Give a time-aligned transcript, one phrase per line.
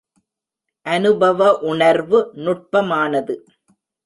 [0.85, 3.35] அநுபவ உணர்வு நுட்பமானது.